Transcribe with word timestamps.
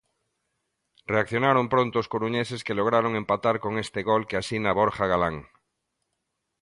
Reaccionaron 1.13 1.65
pronto 1.73 1.95
os 2.01 2.11
coruñeses, 2.13 2.63
que 2.65 2.77
lograron 2.79 3.13
empatar 3.21 3.55
con 3.63 3.73
este 3.83 3.99
gol 4.09 4.21
que 4.29 4.37
asina 4.37 4.75
Borja 4.77 5.05
Galán. 5.11 5.35